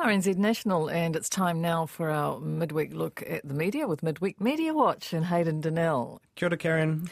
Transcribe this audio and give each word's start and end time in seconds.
RNZ 0.00 0.38
National, 0.38 0.88
and 0.88 1.14
it's 1.14 1.28
time 1.28 1.60
now 1.60 1.84
for 1.84 2.08
our 2.08 2.40
midweek 2.40 2.94
look 2.94 3.22
at 3.28 3.46
the 3.46 3.52
media 3.52 3.86
with 3.86 4.02
Midweek 4.02 4.40
Media 4.40 4.72
Watch 4.72 5.12
and 5.12 5.26
Hayden 5.26 5.60
Donnell. 5.60 6.22
Kia 6.36 6.48
ora, 6.48 6.56
Karyn. 6.56 7.10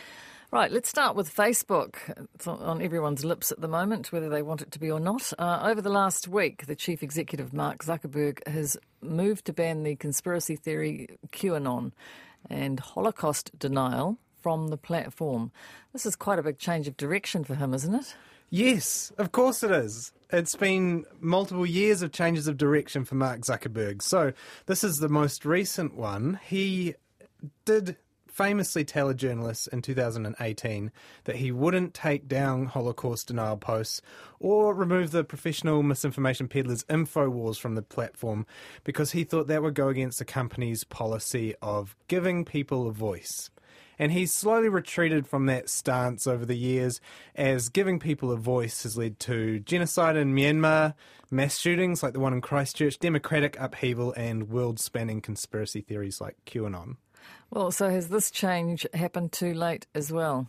Right, 0.51 0.73
let's 0.73 0.89
start 0.89 1.15
with 1.15 1.35
Facebook. 1.35 1.97
It's 2.35 2.47
on 2.47 2.81
everyone's 2.81 3.27
lips 3.27 3.53
at 3.53 3.61
the 3.61 3.69
moment, 3.69 4.11
whether 4.11 4.31
they 4.31 4.41
want 4.41 4.63
it 4.63 4.71
to 4.71 4.79
be 4.79 4.91
or 4.91 5.01
not. 5.01 5.31
Uh, 5.39 5.61
over 5.65 5.83
the 5.83 5.91
last 5.91 6.29
week, 6.29 6.65
the 6.65 6.75
chief 6.75 7.03
executive, 7.03 7.53
Mark 7.53 7.85
Zuckerberg, 7.85 8.47
has 8.49 8.79
moved 9.03 9.45
to 9.45 9.53
ban 9.53 9.83
the 9.83 9.95
conspiracy 9.97 10.57
theory 10.57 11.09
QAnon 11.31 11.93
and 12.49 12.81
Holocaust 12.81 13.51
denial 13.59 14.17
from 14.41 14.69
the 14.69 14.79
platform. 14.79 15.53
This 15.93 16.07
is 16.07 16.17
quite 16.17 16.39
a 16.39 16.43
big 16.43 16.59
change 16.59 16.89
of 16.89 16.97
direction 16.97 17.45
for 17.45 17.55
him, 17.55 17.75
isn't 17.75 17.95
it? 17.95 18.17
Yes, 18.49 19.13
of 19.19 19.31
course 19.31 19.63
it 19.63 19.71
is. 19.71 20.11
It's 20.31 20.55
been 20.55 21.07
multiple 21.21 21.65
years 21.65 22.03
of 22.03 22.13
changes 22.13 22.47
of 22.49 22.59
direction 22.59 23.07
for 23.07 23.15
Mark 23.15 23.41
Zuckerberg. 23.41 24.03
So, 24.03 24.35
this 24.67 24.85
is 24.85 24.99
the 24.99 25.09
most 25.09 25.47
recent 25.47 25.95
one. 25.95 26.39
He 26.45 26.95
did 27.65 27.97
famously 28.27 28.85
tell 28.85 29.09
a 29.09 29.15
journalist 29.15 29.69
in 29.73 29.81
2018 29.81 30.93
that 31.25 31.37
he 31.37 31.51
wouldn't 31.51 31.95
take 31.95 32.29
down 32.29 32.67
Holocaust 32.67 33.29
denial 33.29 33.57
posts 33.57 34.03
or 34.39 34.75
remove 34.75 35.13
the 35.13 35.25
professional 35.25 35.83
misinformation 35.83 36.47
peddlers 36.47 36.85
InfoWars 36.85 37.59
from 37.59 37.75
the 37.75 37.83
platform 37.83 38.47
because 38.85 39.13
he 39.13 39.25
thought 39.25 39.47
that 39.47 39.63
would 39.63 39.75
go 39.75 39.89
against 39.89 40.19
the 40.19 40.25
company's 40.27 40.85
policy 40.85 41.55
of 41.63 41.97
giving 42.07 42.45
people 42.45 42.87
a 42.87 42.93
voice. 42.93 43.51
And 43.99 44.13
he's 44.13 44.33
slowly 44.33 44.69
retreated 44.69 45.27
from 45.27 45.47
that 45.47 45.69
stance 45.69 46.27
over 46.27 46.47
the 46.47 46.57
years 46.57 47.01
as 47.35 47.69
giving 47.69 47.99
people 47.99 48.31
a 48.31 48.37
voice 48.37 48.85
has 48.85 48.97
led 48.97 49.19
to 49.21 49.59
genocide 49.61 50.17
in 50.17 50.35
Myanmar, 50.35 50.95
mass 51.31 51.59
shootings 51.59 52.03
like 52.03 52.13
the 52.13 52.21
one 52.21 52.33
in 52.33 52.41
Christchurch, 52.41 52.99
democratic 52.99 53.59
upheaval, 53.59 54.13
and 54.13 54.49
world 54.49 54.79
spanning 54.79 55.21
conspiracy 55.21 55.81
theories 55.81 56.21
like 56.21 56.37
QAnon. 56.47 56.97
Well, 57.51 57.71
so 57.71 57.91
has 57.91 58.09
this 58.09 58.31
change 58.31 58.87
happened 58.95 59.33
too 59.33 59.55
late 59.55 59.87
as 59.95 60.13
well? 60.13 60.49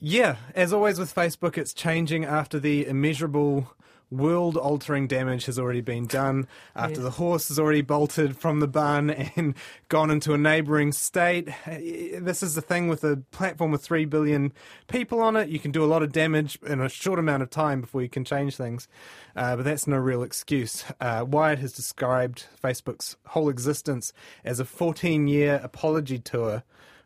Yeah, 0.00 0.36
as 0.54 0.72
always 0.72 0.98
with 0.98 1.14
Facebook, 1.14 1.58
it's 1.58 1.74
changing 1.74 2.24
after 2.24 2.58
the 2.58 2.86
immeasurable 2.86 3.72
world 4.12 4.56
altering 4.56 5.06
damage 5.06 5.46
has 5.46 5.58
already 5.58 5.80
been 5.80 6.06
done 6.06 6.46
after 6.76 6.96
yes. 6.96 7.02
the 7.02 7.10
horse 7.10 7.48
has 7.48 7.58
already 7.58 7.80
bolted 7.80 8.36
from 8.36 8.60
the 8.60 8.68
barn 8.68 9.10
and 9.36 9.54
gone 9.88 10.10
into 10.10 10.34
a 10.34 10.38
neighbouring 10.38 10.92
state. 10.92 11.48
This 11.66 12.42
is 12.42 12.54
the 12.54 12.62
thing 12.62 12.88
with 12.88 13.02
a 13.02 13.16
platform 13.30 13.72
with 13.72 13.82
3 13.82 14.04
billion 14.04 14.52
people 14.88 15.20
on 15.20 15.36
it. 15.36 15.48
You 15.48 15.58
can 15.58 15.72
do 15.72 15.82
a 15.82 15.86
lot 15.86 16.02
of 16.02 16.12
damage 16.12 16.58
in 16.66 16.80
a 16.80 16.88
short 16.88 17.18
amount 17.18 17.42
of 17.42 17.50
time 17.50 17.80
before 17.80 18.02
you 18.02 18.08
can 18.08 18.24
change 18.24 18.56
things. 18.56 18.86
Uh, 19.34 19.56
but 19.56 19.64
that's 19.64 19.86
no 19.86 19.96
real 19.96 20.22
excuse. 20.22 20.84
Uh, 21.00 21.24
Wired 21.26 21.58
has 21.60 21.72
described 21.72 22.46
Facebook's 22.62 23.16
whole 23.28 23.48
existence 23.48 24.12
as 24.44 24.60
a 24.60 24.64
14 24.64 25.26
year 25.26 25.60
apology 25.62 26.18
tour 26.18 26.62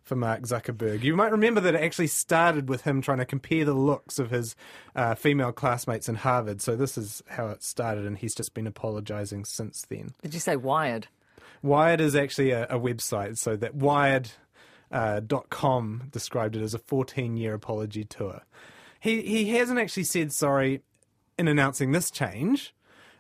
for 0.07 0.15
Mark 0.15 0.43
Zuckerberg. 0.43 1.03
You 1.03 1.17
might 1.17 1.33
remember 1.33 1.61
that 1.61 1.75
it 1.75 1.83
actually 1.83 2.07
started 2.07 2.69
with 2.69 2.83
him 2.83 3.03
trying 3.03 3.19
to 3.19 3.27
compare 3.27 3.65
the 3.65 3.75
looks 3.75 4.21
of 4.21 4.31
his 4.31 4.55
uh, 4.95 5.17
female 5.17 5.51
classmates 5.51 6.09
in 6.09 6.15
Harvard. 6.15 6.63
So 6.63 6.77
this 6.77 6.97
is 6.97 7.25
how 7.29 7.49
it 7.49 7.65
started, 7.65 8.07
and 8.07 8.17
he's 8.17 8.35
just 8.35 8.55
been 8.55 8.69
apologising 8.69 9.45
since 9.45 9.85
then. 9.89 10.15
Did 10.23 10.33
you 10.33 10.39
say 10.39 10.55
Wired? 10.55 11.09
Wired 11.61 12.01
is 12.01 12.15
actually 12.15 12.53
a, 12.53 12.67
a 12.67 12.79
website, 12.79 13.37
so 13.37 13.57
that 13.57 13.75
Wired. 13.75 14.31
Uh, 14.89 15.21
.com 15.51 16.05
described 16.13 16.55
it 16.55 16.63
as 16.63 16.73
a 16.73 16.79
14 16.79 17.37
year 17.37 17.55
apology 17.55 18.05
tour. 18.05 18.43
He 19.01 19.23
he 19.23 19.51
hasn't 19.57 19.81
actually 19.81 20.05
said 20.05 20.33
sorry 20.33 20.81
in 21.37 21.49
announcing 21.49 21.91
this 21.91 22.09
change 22.09 22.73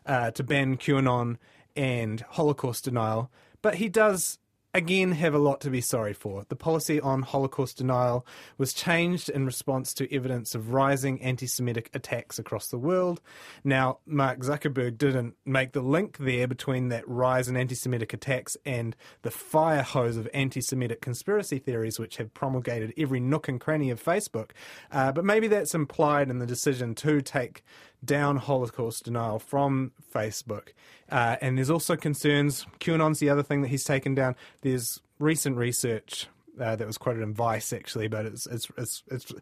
uh, 0.06 0.30
to 0.30 0.44
ban 0.44 0.76
QAnon 0.76 1.38
and 1.74 2.20
Holocaust 2.20 2.84
denial, 2.84 3.32
but 3.62 3.74
he 3.74 3.88
does 3.88 4.38
again 4.76 5.12
have 5.12 5.32
a 5.32 5.38
lot 5.38 5.60
to 5.62 5.70
be 5.70 5.80
sorry 5.80 6.12
for. 6.12 6.44
The 6.48 6.54
policy 6.54 7.00
on 7.00 7.22
Holocaust 7.22 7.78
denial 7.78 8.26
was 8.58 8.74
changed 8.74 9.30
in 9.30 9.46
response 9.46 9.94
to 9.94 10.14
evidence 10.14 10.54
of 10.54 10.72
rising 10.72 11.20
anti 11.22 11.46
Semitic 11.46 11.90
attacks 11.94 12.38
across 12.38 12.68
the 12.68 12.78
world. 12.78 13.22
Now, 13.64 13.98
Mark 14.04 14.40
Zuckerberg 14.40 14.98
didn't 14.98 15.34
make 15.46 15.72
the 15.72 15.80
link 15.80 16.18
there 16.18 16.46
between 16.46 16.88
that 16.90 17.08
rise 17.08 17.48
in 17.48 17.56
anti 17.56 17.74
Semitic 17.74 18.12
attacks 18.12 18.56
and 18.66 18.94
the 19.22 19.30
fire 19.30 19.82
hose 19.82 20.18
of 20.18 20.28
anti 20.34 20.60
Semitic 20.60 21.00
conspiracy 21.00 21.58
theories 21.58 21.98
which 21.98 22.18
have 22.18 22.34
promulgated 22.34 22.92
every 22.98 23.18
nook 23.18 23.48
and 23.48 23.60
cranny 23.60 23.90
of 23.90 24.02
Facebook. 24.02 24.50
Uh, 24.92 25.10
but 25.10 25.24
maybe 25.24 25.48
that's 25.48 25.74
implied 25.74 26.28
in 26.28 26.38
the 26.38 26.46
decision 26.46 26.94
to 26.96 27.22
take 27.22 27.64
down 28.04 28.36
Holocaust 28.36 29.04
denial 29.04 29.38
from 29.38 29.92
Facebook. 30.12 30.68
Uh, 31.10 31.36
and 31.40 31.56
there's 31.56 31.70
also 31.70 31.96
concerns, 31.96 32.66
QAnon's 32.80 33.18
the 33.18 33.30
other 33.30 33.42
thing 33.42 33.62
that 33.62 33.68
he's 33.68 33.84
taken 33.84 34.14
down. 34.14 34.36
There's 34.62 35.00
recent 35.18 35.56
research 35.56 36.28
uh, 36.60 36.76
that 36.76 36.86
was 36.86 36.98
quoted 36.98 37.22
in 37.22 37.34
Vice 37.34 37.72
actually, 37.72 38.08
but 38.08 38.24
it's, 38.26 38.46
it's 38.46 38.68
it's 38.78 39.02
it's 39.10 39.32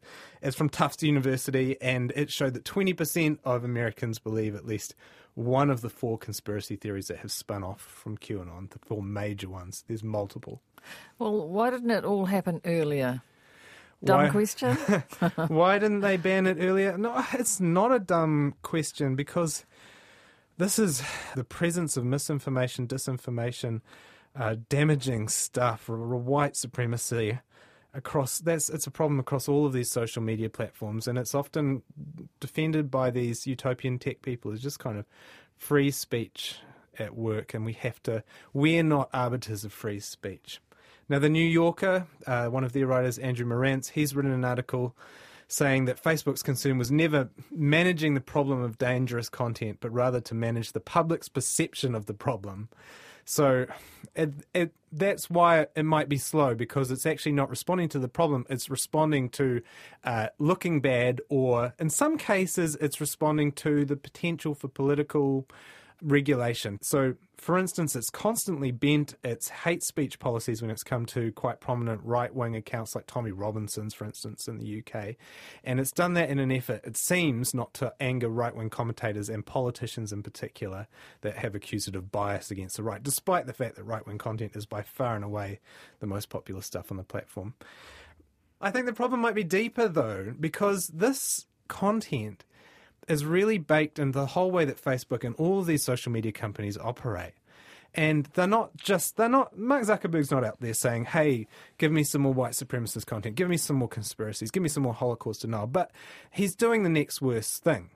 it's 0.43 0.57
from 0.57 0.69
Tufts 0.69 1.03
University, 1.03 1.77
and 1.81 2.13
it 2.17 2.31
showed 2.31 2.55
that 2.55 2.65
20% 2.65 3.39
of 3.45 3.65
Americans 3.65 4.19
believe 4.19 4.55
at 4.55 4.67
least 4.67 4.95
one 5.35 5.71
of 5.71 5.81
the 5.81 5.91
four 5.91 6.19
conspiracy 6.19 6.77
theories 6.77 7.09
that 7.09 7.19
have 7.19 7.33
spun 7.33 7.65
off 7.65 7.81
from 7.81 8.17
QAnon, 8.17 8.71
the 8.71 8.79
four 8.79 9.03
major 9.03 9.49
ones. 9.49 9.85
There's 9.87 10.05
multiple. 10.05 10.61
Well, 11.19 11.49
why 11.49 11.71
didn't 11.71 11.91
it 11.91 12.05
all 12.05 12.27
happen 12.27 12.61
earlier? 12.65 13.23
Dumb 14.05 14.25
why, 14.25 14.29
question. 14.31 14.77
why 15.49 15.79
didn't 15.79 16.01
they 16.01 16.17
ban 16.17 16.47
it 16.47 16.59
earlier? 16.61 16.99
No, 16.99 17.25
it's 17.33 17.61
not 17.61 17.93
a 17.93 17.99
dumb 17.99 18.55
question 18.63 19.17
because 19.17 19.65
this 20.59 20.79
is 20.79 21.03
the 21.35 21.45
presence 21.45 21.97
of 21.97 22.05
misinformation, 22.05 22.87
disinformation, 22.87 23.81
uh, 24.37 24.57
damaging 24.69 25.29
stuff, 25.29 25.89
white 25.89 26.57
supremacy 26.57 27.39
across 27.95 28.39
that's 28.41 28.69
it's 28.69 28.89
a 28.89 28.91
problem 28.91 29.21
across 29.21 29.49
all 29.49 29.65
of 29.65 29.73
these 29.73 29.91
social 29.91 30.21
media 30.21 30.51
platforms 30.51 31.07
and 31.07 31.17
it's 31.17 31.35
often 31.35 31.81
defended 32.41 32.91
by 32.91 33.09
these 33.09 33.47
utopian 33.47 33.99
tech 34.01 34.21
people 34.21 34.51
as 34.51 34.61
just 34.61 34.81
kind 34.81 34.99
of 34.99 35.07
free 35.57 35.93
speech 35.93 36.57
at 36.99 37.15
work 37.15 37.55
and 37.55 37.65
we 37.65 37.73
have 37.73 38.03
to 38.03 38.23
we're 38.53 38.83
not 38.83 39.09
arbiters 39.13 39.65
of 39.65 39.73
free 39.73 40.01
speech 40.01 40.61
now, 41.09 41.19
The 41.19 41.29
New 41.29 41.45
Yorker, 41.45 42.07
uh, 42.27 42.47
one 42.47 42.65
of 42.65 42.73
their 42.73 42.87
writers, 42.87 43.19
Andrew 43.19 43.47
Marantz, 43.47 43.91
he's 43.91 44.15
written 44.15 44.33
an 44.33 44.45
article 44.45 44.97
saying 45.49 45.85
that 45.85 46.03
Facebook's 46.03 46.43
concern 46.43 46.79
was 46.79 46.91
never 46.91 47.29
managing 47.51 48.15
the 48.15 48.21
problem 48.21 48.63
of 48.63 48.79
dangerous 48.79 49.29
content, 49.29 49.79
but 49.81 49.93
rather 49.93 50.21
to 50.21 50.35
manage 50.35 50.73
the 50.73 50.81
public's 50.81 51.29
perception 51.29 51.95
of 51.95 52.07
the 52.07 52.15
problem. 52.15 52.69
So 53.25 53.67
it, 54.15 54.33
it, 54.55 54.73
that's 54.93 55.31
why 55.31 55.67
it 55.75 55.85
might 55.85 56.09
be 56.09 56.19
slow 56.19 56.55
because 56.55 56.91
it's 56.91 57.07
actually 57.07 57.33
not 57.33 57.51
responding 57.51 57.89
to 57.91 57.99
the 57.99 58.09
problem. 58.09 58.47
It's 58.51 58.69
responding 58.69 59.31
to 59.31 59.63
uh, 60.05 60.29
looking 60.39 60.81
bad, 60.81 61.21
or 61.29 61.75
in 61.79 61.91
some 61.91 62.19
cases, 62.19 62.77
it's 62.81 63.01
responding 63.01 63.53
to 63.53 63.85
the 63.85 63.97
potential 63.97 64.55
for 64.55 64.69
political 64.69 65.47
regulation. 66.03 66.79
So, 66.83 67.15
for 67.37 67.59
instance, 67.59 67.97
it's 67.97 68.11
constantly 68.11 68.71
bent 68.71 69.15
its 69.25 69.49
hate 69.49 69.83
speech 69.83 70.19
policies 70.19 70.63
when 70.63 70.71
it's 70.71 70.83
come 70.83 71.07
to 71.07 71.33
quite 71.33 71.61
prominent 71.61 72.01
right 72.05 72.35
wing 72.35 72.57
accounts 72.57 72.95
like 72.95 73.07
Tommy 73.07 73.33
Robinson's, 73.33 73.95
for 73.95 74.05
instance, 74.05 74.47
in 74.49 74.59
the 74.59 74.79
UK. 74.79 75.17
And 75.63 75.81
it's 75.81 75.93
done 75.93 76.15
that 76.15 76.31
in 76.31 76.39
an 76.39 76.53
effort, 76.53 76.83
it 76.85 76.97
seems, 76.97 77.55
not 77.55 77.75
to 77.75 77.95
anger 78.01 78.29
right 78.29 78.55
wing 78.55 78.71
commentators 78.71 79.29
and 79.29 79.45
politicians 79.45 80.13
in 80.13 80.23
particular 80.23 80.87
that 81.23 81.39
have 81.39 81.55
of 81.97 82.13
bias 82.13 82.51
against 82.51 82.77
the 82.77 82.83
right, 82.83 83.03
despite 83.03 83.47
the 83.47 83.53
fact 83.53 83.77
that 83.77 83.85
right 83.85 84.07
wing 84.07 84.19
content 84.19 84.53
is 84.55 84.67
by 84.67 84.83
far 84.83 85.15
and 85.17 85.25
away 85.25 85.61
the 86.01 86.07
most 86.07 86.29
popular 86.29 86.61
stuff 86.61 86.91
on 86.91 86.97
the 86.97 87.05
platform. 87.05 87.55
I 88.61 88.71
think 88.71 88.87
the 88.87 88.93
problem 88.93 89.21
might 89.21 89.35
be 89.35 89.45
deeper, 89.45 89.89
though, 89.89 90.35
because 90.39 90.89
this 90.89 91.47
content 91.69 92.45
is 93.09 93.25
really 93.25 93.59
baked 93.59 93.99
into 93.99 94.19
the 94.19 94.27
whole 94.27 94.51
way 94.51 94.65
that 94.65 94.83
Facebook 94.83 95.25
and 95.25 95.35
all 95.37 95.61
of 95.61 95.67
these 95.67 95.83
social 95.83 96.13
media 96.13 96.33
companies 96.33 96.79
operate. 96.79 97.33
And 97.95 98.27
they're 98.35 98.47
not 98.47 98.77
just, 98.77 99.17
they're 99.17 99.29
not, 99.29 99.57
Mark 99.57 99.85
Zuckerberg's 99.85 100.31
not 100.31 100.45
out 100.45 100.61
there 100.61 100.75
saying, 100.75 101.05
hey, 101.05 101.47
give 101.79 101.93
me 101.93 102.03
some 102.03 102.23
more 102.23 102.35
white 102.35 102.53
supremacist 102.53 103.07
content, 103.07 103.37
give 103.37 103.49
me 103.49 103.57
some 103.57 103.77
more 103.77 103.89
conspiracies, 103.89 104.51
give 104.51 104.65
me 104.65 104.69
some 104.69 104.83
more 104.83 104.95
Holocaust 104.95 105.43
denial. 105.43 105.69
But 105.69 105.93
he's 106.31 106.57
doing 106.57 106.83
the 106.83 106.89
next 106.89 107.23
worst 107.23 107.63
thing. 107.63 107.91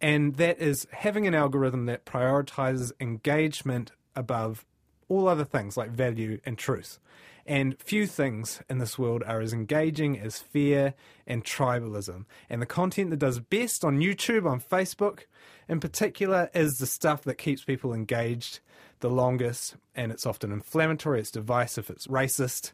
And 0.00 0.36
that 0.36 0.60
is 0.60 0.86
having 0.92 1.26
an 1.26 1.34
algorithm 1.34 1.86
that 1.86 2.04
prioritizes 2.04 2.92
engagement 3.00 3.92
above 4.14 4.64
all 5.08 5.28
other 5.28 5.44
things 5.44 5.76
like 5.76 5.90
value 5.90 6.40
and 6.44 6.56
truth. 6.56 6.98
And 7.46 7.80
few 7.80 8.06
things 8.06 8.62
in 8.68 8.78
this 8.78 8.98
world 8.98 9.22
are 9.26 9.40
as 9.40 9.52
engaging 9.52 10.18
as 10.18 10.38
fear 10.38 10.94
and 11.26 11.44
tribalism. 11.44 12.24
And 12.48 12.62
the 12.62 12.66
content 12.66 13.10
that 13.10 13.18
does 13.18 13.40
best 13.40 13.84
on 13.84 13.98
YouTube, 13.98 14.48
on 14.48 14.60
Facebook 14.60 15.20
in 15.68 15.80
particular, 15.80 16.50
is 16.54 16.78
the 16.78 16.86
stuff 16.86 17.22
that 17.24 17.38
keeps 17.38 17.64
people 17.64 17.92
engaged 17.92 18.60
the 19.00 19.10
longest. 19.10 19.76
And 19.94 20.12
it's 20.12 20.26
often 20.26 20.52
inflammatory, 20.52 21.20
it's 21.20 21.30
divisive, 21.30 21.90
it's 21.90 22.06
racist. 22.06 22.72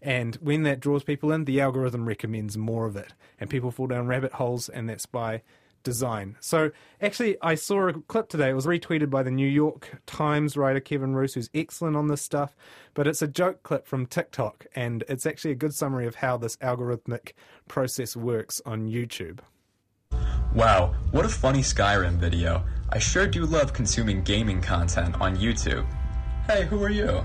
And 0.00 0.36
when 0.36 0.62
that 0.64 0.80
draws 0.80 1.02
people 1.02 1.32
in, 1.32 1.44
the 1.44 1.60
algorithm 1.60 2.06
recommends 2.06 2.56
more 2.56 2.86
of 2.86 2.96
it. 2.96 3.14
And 3.40 3.50
people 3.50 3.70
fall 3.70 3.88
down 3.88 4.06
rabbit 4.06 4.32
holes, 4.32 4.68
and 4.68 4.88
that's 4.88 5.06
by 5.06 5.42
design. 5.88 6.36
So 6.40 6.70
actually, 7.00 7.38
I 7.40 7.54
saw 7.54 7.88
a 7.88 7.94
clip 7.94 8.28
today. 8.28 8.50
It 8.50 8.54
was 8.54 8.66
retweeted 8.66 9.08
by 9.08 9.22
the 9.22 9.30
New 9.30 9.48
York 9.48 10.02
Times 10.04 10.54
writer 10.54 10.80
Kevin 10.80 11.14
Roose, 11.14 11.32
who's 11.32 11.48
excellent 11.54 11.96
on 11.96 12.08
this 12.08 12.20
stuff. 12.20 12.54
But 12.92 13.06
it's 13.06 13.22
a 13.22 13.26
joke 13.26 13.62
clip 13.62 13.86
from 13.86 14.04
TikTok, 14.04 14.66
and 14.74 15.02
it's 15.08 15.24
actually 15.24 15.52
a 15.52 15.54
good 15.54 15.72
summary 15.72 16.06
of 16.06 16.16
how 16.16 16.36
this 16.36 16.58
algorithmic 16.58 17.32
process 17.68 18.14
works 18.14 18.60
on 18.66 18.86
YouTube. 18.86 19.38
Wow, 20.54 20.94
what 21.10 21.24
a 21.24 21.28
funny 21.30 21.60
Skyrim 21.60 22.16
video. 22.16 22.64
I 22.90 22.98
sure 22.98 23.26
do 23.26 23.46
love 23.46 23.72
consuming 23.72 24.22
gaming 24.22 24.60
content 24.60 25.18
on 25.22 25.36
YouTube. 25.36 25.86
Hey, 26.46 26.66
who 26.66 26.82
are 26.82 26.90
you? 26.90 27.24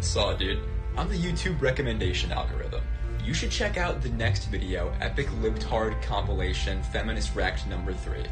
Saw, 0.00 0.32
dude. 0.32 0.60
I'm 0.96 1.10
the 1.10 1.18
YouTube 1.18 1.60
recommendation 1.60 2.32
algorithm. 2.32 2.82
You 3.30 3.34
should 3.34 3.52
check 3.52 3.78
out 3.78 4.02
the 4.02 4.08
next 4.08 4.46
video, 4.46 4.92
Epic 5.00 5.28
Libtard 5.40 6.02
Compilation 6.02 6.82
Feminist 6.82 7.36
Wrecked 7.36 7.64
number 7.68 7.94
3. 7.94 8.24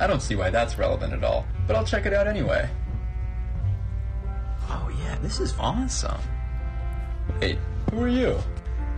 I 0.00 0.06
don't 0.06 0.22
see 0.22 0.36
why 0.36 0.48
that's 0.48 0.78
relevant 0.78 1.12
at 1.12 1.22
all, 1.22 1.44
but 1.66 1.76
I'll 1.76 1.84
check 1.84 2.06
it 2.06 2.14
out 2.14 2.26
anyway. 2.26 2.66
Oh 4.70 4.90
yeah, 5.02 5.18
this 5.20 5.38
is 5.38 5.54
awesome. 5.58 6.18
Wait, 7.42 7.58
who 7.90 8.02
are 8.02 8.08
you? 8.08 8.38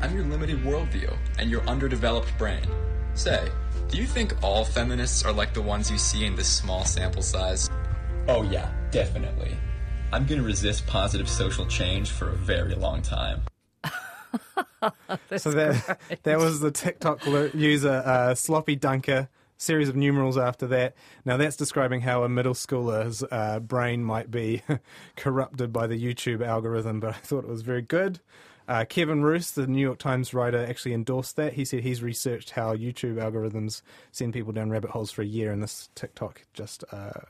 I'm 0.02 0.14
your 0.14 0.24
limited 0.24 0.62
worldview 0.62 1.12
and 1.40 1.50
your 1.50 1.62
underdeveloped 1.62 2.30
brain. 2.38 2.64
Say, 3.14 3.48
do 3.88 3.96
you 3.96 4.06
think 4.06 4.40
all 4.40 4.64
feminists 4.64 5.24
are 5.24 5.32
like 5.32 5.52
the 5.52 5.62
ones 5.62 5.90
you 5.90 5.98
see 5.98 6.26
in 6.26 6.36
this 6.36 6.48
small 6.48 6.84
sample 6.84 7.22
size? 7.22 7.68
Oh 8.28 8.44
yeah, 8.44 8.70
definitely. 8.92 9.56
I'm 10.12 10.26
gonna 10.26 10.44
resist 10.44 10.86
positive 10.86 11.28
social 11.28 11.66
change 11.66 12.12
for 12.12 12.28
a 12.28 12.36
very 12.36 12.76
long 12.76 13.02
time. 13.02 13.42
so 15.36 15.50
that 15.52 15.98
that 16.22 16.38
was 16.38 16.60
the 16.60 16.70
TikTok 16.70 17.24
user 17.54 18.02
uh, 18.04 18.34
Sloppy 18.34 18.76
Dunker. 18.76 19.28
Series 19.56 19.88
of 19.88 19.94
numerals 19.94 20.36
after 20.36 20.66
that. 20.66 20.94
Now 21.24 21.36
that's 21.36 21.56
describing 21.56 22.00
how 22.00 22.24
a 22.24 22.28
middle 22.28 22.54
schooler's 22.54 23.22
uh, 23.30 23.60
brain 23.60 24.04
might 24.04 24.28
be 24.28 24.62
corrupted 25.16 25.72
by 25.72 25.86
the 25.86 25.98
YouTube 25.98 26.44
algorithm, 26.44 26.98
but 26.98 27.10
I 27.10 27.18
thought 27.18 27.44
it 27.44 27.48
was 27.48 27.62
very 27.62 27.80
good. 27.80 28.18
Uh, 28.66 28.84
Kevin 28.88 29.22
Roose, 29.22 29.50
the 29.52 29.66
New 29.66 29.80
York 29.80 29.98
Times 29.98 30.34
writer, 30.34 30.64
actually 30.64 30.94
endorsed 30.94 31.36
that. 31.36 31.52
He 31.52 31.64
said 31.64 31.80
he's 31.84 32.02
researched 32.02 32.50
how 32.50 32.74
YouTube 32.74 33.16
algorithms 33.16 33.82
send 34.10 34.32
people 34.32 34.52
down 34.52 34.70
rabbit 34.70 34.90
holes 34.90 35.10
for 35.10 35.22
a 35.22 35.26
year, 35.26 35.52
and 35.52 35.62
this 35.62 35.88
TikTok 35.94 36.42
just 36.52 36.82
uh, 36.90 37.20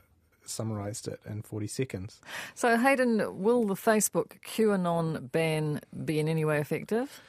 summarised 0.45 1.07
it 1.07 1.19
in 1.25 1.41
40 1.41 1.67
seconds. 1.67 2.21
So, 2.53 2.77
Hayden, 2.77 3.41
will 3.41 3.65
the 3.65 3.75
Facebook 3.75 4.39
QAnon 4.45 5.31
ban 5.31 5.81
be 6.05 6.19
in 6.19 6.27
any 6.27 6.45
way 6.45 6.59
effective? 6.59 7.21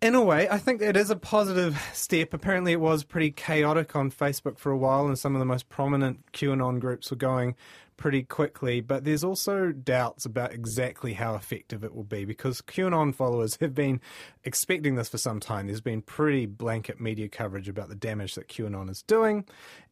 In 0.00 0.14
a 0.14 0.22
way, 0.22 0.48
I 0.48 0.58
think 0.58 0.80
it 0.80 0.96
is 0.96 1.10
a 1.10 1.16
positive 1.16 1.76
step. 1.92 2.32
Apparently, 2.32 2.70
it 2.70 2.80
was 2.80 3.02
pretty 3.02 3.32
chaotic 3.32 3.96
on 3.96 4.12
Facebook 4.12 4.56
for 4.56 4.70
a 4.70 4.78
while, 4.78 5.08
and 5.08 5.18
some 5.18 5.34
of 5.34 5.40
the 5.40 5.44
most 5.44 5.68
prominent 5.68 6.30
QAnon 6.32 6.78
groups 6.78 7.10
were 7.10 7.16
going 7.16 7.56
pretty 7.96 8.22
quickly. 8.22 8.80
But 8.80 9.02
there's 9.02 9.24
also 9.24 9.72
doubts 9.72 10.24
about 10.24 10.52
exactly 10.52 11.14
how 11.14 11.34
effective 11.34 11.82
it 11.82 11.96
will 11.96 12.04
be 12.04 12.24
because 12.24 12.62
QAnon 12.62 13.12
followers 13.12 13.58
have 13.60 13.74
been 13.74 14.00
expecting 14.44 14.94
this 14.94 15.08
for 15.08 15.18
some 15.18 15.40
time. 15.40 15.66
There's 15.66 15.80
been 15.80 16.02
pretty 16.02 16.46
blanket 16.46 17.00
media 17.00 17.28
coverage 17.28 17.68
about 17.68 17.88
the 17.88 17.96
damage 17.96 18.36
that 18.36 18.46
QAnon 18.46 18.88
is 18.90 19.02
doing, 19.02 19.46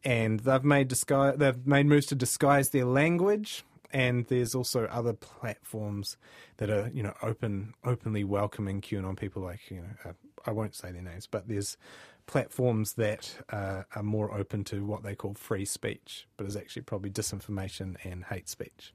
and 0.05 0.39
they've 0.39 0.63
made 0.63 0.87
disguise, 0.87 1.35
they've 1.35 1.67
made 1.67 1.85
moves 1.85 2.05
to 2.05 2.15
disguise 2.15 2.69
their 2.69 2.85
language 2.85 3.65
and 3.91 4.25
there's 4.27 4.55
also 4.55 4.85
other 4.85 5.13
platforms 5.13 6.17
that 6.57 6.69
are 6.69 6.89
you 6.93 7.03
know 7.03 7.13
open 7.21 7.73
openly 7.83 8.23
welcoming 8.23 8.81
QAnon 8.81 9.17
people 9.17 9.41
like 9.41 9.69
you 9.69 9.77
know 9.77 10.09
uh, 10.09 10.13
I 10.45 10.51
won't 10.51 10.75
say 10.75 10.91
their 10.91 11.01
names 11.01 11.27
but 11.27 11.47
there's 11.47 11.77
platforms 12.25 12.93
that 12.93 13.35
uh, 13.49 13.83
are 13.95 14.03
more 14.03 14.33
open 14.33 14.63
to 14.65 14.85
what 14.85 15.03
they 15.03 15.15
call 15.15 15.33
free 15.33 15.65
speech 15.65 16.27
but 16.37 16.45
is 16.45 16.57
actually 16.57 16.81
probably 16.83 17.09
disinformation 17.09 17.95
and 18.03 18.25
hate 18.25 18.49
speech. 18.49 18.93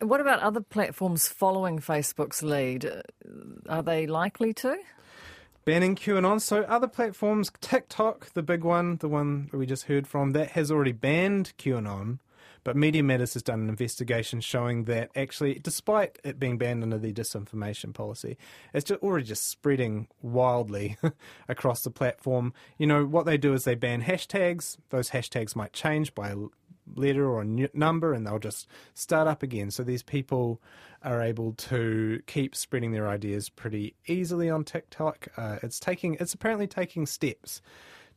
What 0.00 0.20
about 0.20 0.40
other 0.40 0.60
platforms 0.60 1.26
following 1.26 1.80
Facebook's 1.80 2.42
lead? 2.42 2.84
Uh, 2.84 3.02
are 3.68 3.82
they 3.82 4.06
likely 4.06 4.52
to? 4.54 4.76
Banning 5.64 5.96
QAnon. 5.96 6.40
So 6.40 6.62
other 6.62 6.86
platforms, 6.86 7.50
TikTok, 7.60 8.32
the 8.32 8.42
big 8.42 8.62
one, 8.62 8.96
the 8.98 9.08
one 9.08 9.48
that 9.50 9.58
we 9.58 9.66
just 9.66 9.84
heard 9.84 10.06
from, 10.06 10.30
that 10.32 10.50
has 10.52 10.70
already 10.70 10.92
banned 10.92 11.52
QAnon. 11.58 12.20
But 12.68 12.76
Media 12.76 13.02
Matters 13.02 13.32
has 13.32 13.42
done 13.42 13.62
an 13.62 13.70
investigation 13.70 14.42
showing 14.42 14.84
that 14.84 15.10
actually, 15.16 15.54
despite 15.54 16.18
it 16.22 16.38
being 16.38 16.58
banned 16.58 16.82
under 16.82 16.98
the 16.98 17.14
disinformation 17.14 17.94
policy, 17.94 18.36
it's 18.74 18.84
just 18.84 19.02
already 19.02 19.24
just 19.24 19.48
spreading 19.48 20.06
wildly 20.20 20.98
across 21.48 21.80
the 21.80 21.90
platform. 21.90 22.52
You 22.76 22.86
know, 22.86 23.06
what 23.06 23.24
they 23.24 23.38
do 23.38 23.54
is 23.54 23.64
they 23.64 23.74
ban 23.74 24.02
hashtags. 24.02 24.76
Those 24.90 25.08
hashtags 25.08 25.56
might 25.56 25.72
change 25.72 26.14
by 26.14 26.34
letter 26.94 27.26
or 27.26 27.40
a 27.40 27.68
number 27.72 28.12
and 28.12 28.26
they'll 28.26 28.38
just 28.38 28.66
start 28.92 29.26
up 29.28 29.42
again. 29.42 29.70
So 29.70 29.82
these 29.82 30.02
people 30.02 30.60
are 31.02 31.22
able 31.22 31.54
to 31.54 32.20
keep 32.26 32.54
spreading 32.54 32.92
their 32.92 33.08
ideas 33.08 33.48
pretty 33.48 33.94
easily 34.06 34.50
on 34.50 34.64
TikTok. 34.64 35.28
Uh, 35.38 35.56
it's 35.62 35.80
taking, 35.80 36.18
it's 36.20 36.34
apparently 36.34 36.66
taking 36.66 37.06
steps 37.06 37.62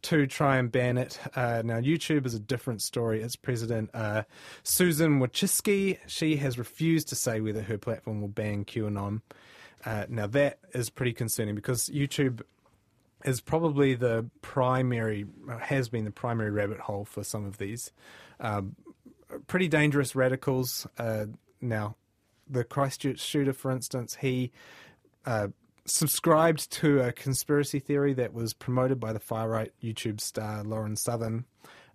to 0.04 0.28
try 0.28 0.58
and 0.58 0.72
ban 0.72 0.98
it. 0.98 1.20
Uh, 1.36 1.62
now, 1.64 1.80
YouTube 1.80 2.26
is 2.26 2.34
a 2.34 2.40
different 2.40 2.82
story. 2.82 3.22
Its 3.22 3.36
president, 3.36 3.90
uh, 3.94 4.24
Susan 4.64 5.20
Wojcicki, 5.20 6.00
she 6.08 6.38
has 6.38 6.58
refused 6.58 7.10
to 7.10 7.16
say 7.16 7.42
whether 7.42 7.62
her 7.62 7.78
platform 7.78 8.22
will 8.22 8.28
ban 8.28 8.66
QAnon. 8.66 9.22
Uh, 9.86 10.06
now, 10.10 10.28
that 10.28 10.60
is 10.74 10.90
pretty 10.90 11.14
concerning 11.14 11.56
because 11.56 11.90
YouTube 11.90 12.42
is 13.26 13.42
probably 13.42 13.94
the 13.94 14.26
primary, 14.42 15.26
has 15.60 15.90
been 15.90 16.06
the 16.06 16.12
primary 16.12 16.52
rabbit 16.52 16.80
hole 16.80 17.06
for 17.06 17.24
some 17.24 17.46
of 17.46 17.58
these 17.58 17.92
um, 18.40 18.76
pretty 19.48 19.68
dangerous 19.68 20.16
radicals. 20.16 20.88
Uh, 20.98 21.26
now, 21.62 21.96
the 22.50 22.64
Christchurch 22.64 23.20
shooter, 23.20 23.54
for 23.54 23.72
instance, 23.72 24.18
he 24.20 24.52
uh, 25.26 25.48
subscribed 25.86 26.72
to 26.72 27.02
a 27.02 27.12
conspiracy 27.12 27.80
theory 27.80 28.14
that 28.14 28.34
was 28.34 28.54
promoted 28.54 29.00
by 29.00 29.14
the 29.14 29.20
far 29.20 29.50
right 29.50 29.72
YouTube 29.82 30.22
star 30.22 30.64
Lauren 30.64 30.96
Southern, 30.96 31.46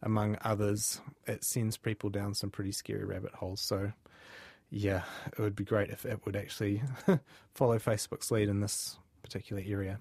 among 0.02 0.36
others. 0.42 1.00
It 1.26 1.44
sends 1.44 1.76
people 1.76 2.10
down 2.10 2.34
some 2.34 2.50
pretty 2.50 2.72
scary 2.72 3.04
rabbit 3.04 3.32
holes. 3.34 3.62
So, 3.62 3.92
yeah, 4.70 5.02
it 5.26 5.38
would 5.38 5.56
be 5.56 5.64
great 5.64 5.90
if 5.90 6.04
it 6.04 6.20
would 6.24 6.36
actually 6.36 6.82
follow 7.54 7.78
Facebook's 7.78 8.30
lead 8.30 8.48
in 8.48 8.60
this 8.60 8.98
particular 9.26 9.62
area. 9.66 9.98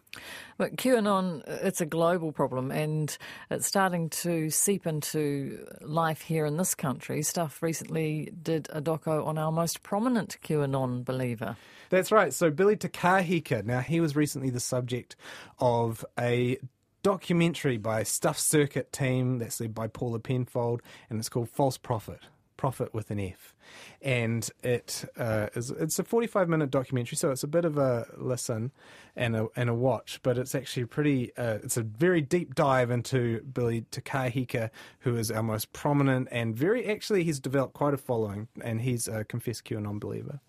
But 0.57 0.75
QAnon, 0.75 1.44
it's 1.48 1.81
a 1.81 1.86
global 1.86 2.31
problem 2.31 2.72
and 2.72 3.16
it's 3.50 3.66
starting 3.66 4.10
to 4.10 4.50
seep 4.50 4.86
into 4.86 5.66
life 5.81 6.22
here 6.22 6.45
in 6.45 6.57
this 6.57 6.75
country. 6.75 7.24
Stuff 7.24 7.62
recently 7.63 8.31
did 8.42 8.68
a 8.72 8.81
doco 8.81 9.25
on 9.25 9.38
our 9.38 9.51
most 9.51 9.83
prominent 9.83 10.38
QAnon 10.44 11.03
believer. 11.03 11.58
That's 11.89 12.12
right. 12.12 12.34
So 12.34 12.51
Billy 12.51 12.75
Te 12.75 12.88
Kahika, 12.88 13.65
now 13.65 13.79
he 13.79 14.00
was 14.00 14.15
recently 14.15 14.50
the 14.50 14.60
subject 14.60 15.15
of 15.60 16.05
a 16.20 16.58
documentary 17.03 17.77
by 17.77 18.03
Stuff 18.03 18.38
Circuit 18.38 18.91
team 18.91 19.39
that's 19.39 19.60
led 19.60 19.74
by 19.75 19.88
Paula 19.88 20.20
Penfold 20.20 20.82
and 21.10 21.20
it's 21.20 21.29
called 21.29 21.50
False 21.50 21.77
Prophet. 21.77 22.20
Prophet 22.57 22.93
with 22.93 23.12
an 23.12 23.19
F, 23.19 23.53
and 24.01 24.50
it 24.63 25.05
uh, 25.17 25.47
is 25.55 25.71
it's 25.71 26.00
a 26.00 26.03
45 26.03 26.50
minute 26.50 26.71
documentary, 26.71 27.17
so 27.17 27.31
it's 27.31 27.43
a 27.43 27.47
bit 27.47 27.65
of 27.65 27.77
a 27.77 28.07
listen 28.17 28.71
and 29.15 29.35
a 29.35 29.47
and 29.55 29.69
a 29.69 29.74
watch, 29.74 30.19
but 30.24 30.38
it's 30.38 30.55
actually 30.55 30.85
pretty. 30.85 31.35
Uh, 31.38 31.59
it's 31.63 31.77
a 31.77 31.83
very 31.83 32.21
deep 32.21 32.55
dive 32.55 32.91
into 32.91 33.41
Billy 33.41 33.85
Te 33.91 34.01
Kahika, 34.01 34.69
who 35.00 35.15
is 35.15 35.31
our 35.31 35.43
most 35.43 35.74
prominent 35.74 36.27
and 36.31 36.55
very 36.55 36.85
actually 36.85 37.24
he's 37.24 37.39
developed 37.39 37.74
quite 37.74 37.93
a 37.93 37.97
following, 37.97 38.47
and 38.62 38.81
he's 38.81 39.07
a 39.07 39.24
confessed 39.24 39.65
QAnon 39.65 40.00
believer. 40.00 40.39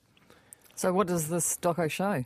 So, 0.75 0.93
what 0.93 1.07
does 1.07 1.31
this 1.31 1.57
doco 1.57 1.91
show? 1.91 2.25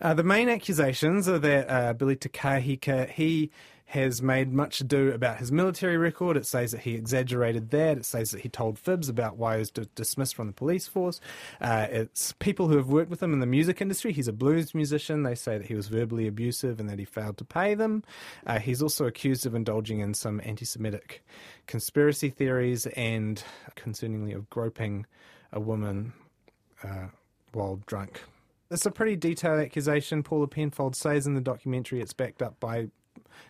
Uh, 0.00 0.14
the 0.14 0.24
main 0.24 0.48
accusations 0.48 1.28
are 1.28 1.38
that 1.38 1.70
uh, 1.70 1.92
Billy 1.92 2.16
Te 2.16 2.28
Kahika, 2.28 3.08
he 3.08 3.52
has 3.94 4.20
made 4.20 4.52
much 4.52 4.80
ado 4.80 5.10
about 5.12 5.38
his 5.38 5.52
military 5.52 5.96
record. 5.96 6.36
It 6.36 6.46
says 6.46 6.72
that 6.72 6.80
he 6.80 6.94
exaggerated 6.94 7.70
that. 7.70 7.98
It 7.98 8.04
says 8.04 8.32
that 8.32 8.40
he 8.40 8.48
told 8.48 8.76
fibs 8.76 9.08
about 9.08 9.36
why 9.36 9.54
he 9.54 9.58
was 9.60 9.70
d- 9.70 9.88
dismissed 9.94 10.34
from 10.34 10.48
the 10.48 10.52
police 10.52 10.88
force. 10.88 11.20
Uh, 11.60 11.86
it's 11.88 12.32
people 12.40 12.68
who 12.68 12.76
have 12.76 12.88
worked 12.88 13.08
with 13.08 13.22
him 13.22 13.32
in 13.32 13.38
the 13.38 13.46
music 13.46 13.80
industry. 13.80 14.12
He's 14.12 14.26
a 14.26 14.32
blues 14.32 14.74
musician. 14.74 15.22
They 15.22 15.36
say 15.36 15.58
that 15.58 15.68
he 15.68 15.74
was 15.74 15.86
verbally 15.86 16.26
abusive 16.26 16.80
and 16.80 16.90
that 16.90 16.98
he 16.98 17.04
failed 17.04 17.38
to 17.38 17.44
pay 17.44 17.74
them. 17.74 18.02
Uh, 18.46 18.58
he's 18.58 18.82
also 18.82 19.06
accused 19.06 19.46
of 19.46 19.54
indulging 19.54 20.00
in 20.00 20.12
some 20.12 20.40
anti 20.44 20.64
Semitic 20.64 21.24
conspiracy 21.66 22.30
theories 22.30 22.86
and, 22.96 23.42
concerningly, 23.76 24.34
of 24.34 24.50
groping 24.50 25.06
a 25.52 25.60
woman. 25.60 26.12
Uh, 26.82 27.06
while 27.52 27.80
drunk. 27.86 28.20
It's 28.70 28.86
a 28.86 28.90
pretty 28.90 29.16
detailed 29.16 29.60
accusation. 29.60 30.22
Paula 30.22 30.48
Penfold 30.48 30.96
says 30.96 31.26
in 31.26 31.34
the 31.34 31.40
documentary 31.40 32.00
it's 32.00 32.12
backed 32.12 32.42
up 32.42 32.58
by 32.58 32.88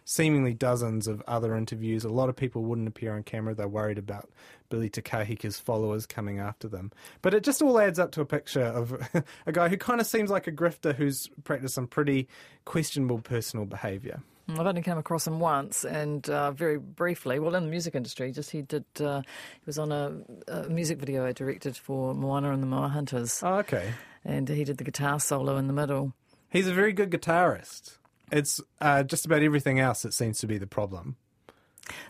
seemingly 0.04 0.54
dozens 0.54 1.06
of 1.06 1.22
other 1.26 1.56
interviews. 1.56 2.04
A 2.04 2.08
lot 2.08 2.28
of 2.28 2.36
people 2.36 2.62
wouldn't 2.62 2.88
appear 2.88 3.14
on 3.14 3.22
camera. 3.22 3.54
They're 3.54 3.68
worried 3.68 3.98
about 3.98 4.30
Billy 4.68 4.88
Te 4.88 5.02
Kahika's 5.02 5.58
followers 5.58 6.06
coming 6.06 6.38
after 6.38 6.68
them. 6.68 6.92
But 7.22 7.34
it 7.34 7.44
just 7.44 7.62
all 7.62 7.78
adds 7.78 7.98
up 7.98 8.12
to 8.12 8.20
a 8.20 8.26
picture 8.26 8.64
of 8.64 8.96
a 9.46 9.52
guy 9.52 9.68
who 9.68 9.76
kind 9.76 10.00
of 10.00 10.06
seems 10.06 10.30
like 10.30 10.46
a 10.46 10.52
grifter 10.52 10.94
who's 10.94 11.28
practiced 11.44 11.74
some 11.74 11.86
pretty 11.86 12.28
questionable 12.64 13.18
personal 13.18 13.66
behaviour. 13.66 14.22
I've 14.48 14.66
only 14.66 14.82
come 14.82 14.98
across 14.98 15.26
him 15.26 15.40
once, 15.40 15.84
and 15.84 16.28
uh, 16.28 16.50
very 16.50 16.78
briefly. 16.78 17.38
Well, 17.38 17.54
in 17.54 17.64
the 17.64 17.70
music 17.70 17.94
industry, 17.94 18.30
just 18.30 18.50
he 18.50 18.60
did. 18.60 18.84
Uh, 19.00 19.22
he 19.22 19.62
was 19.64 19.78
on 19.78 19.90
a, 19.90 20.18
a, 20.48 20.68
music 20.68 20.98
video 20.98 21.24
I 21.24 21.32
directed 21.32 21.78
for 21.78 22.14
Moana 22.14 22.52
and 22.52 22.62
the 22.62 22.66
Moa 22.66 22.88
Hunters. 22.88 23.42
Oh, 23.42 23.54
okay. 23.56 23.94
And 24.22 24.46
he 24.48 24.64
did 24.64 24.76
the 24.76 24.84
guitar 24.84 25.18
solo 25.18 25.56
in 25.56 25.66
the 25.66 25.72
middle. 25.72 26.12
He's 26.50 26.68
a 26.68 26.74
very 26.74 26.92
good 26.92 27.10
guitarist. 27.10 27.96
It's 28.32 28.60
uh, 28.80 29.02
just 29.02 29.26
about 29.26 29.42
everything 29.42 29.78
else 29.78 30.02
that 30.02 30.14
seems 30.14 30.38
to 30.40 30.46
be 30.46 30.58
the 30.58 30.66
problem. 30.66 31.16